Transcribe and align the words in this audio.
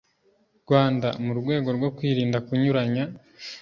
Rwanda 0.63 1.09
mu 1.23 1.31
rwego 1.39 1.69
rwo 1.77 1.89
kwirinda 1.97 2.37
kunyuranya 2.47 3.03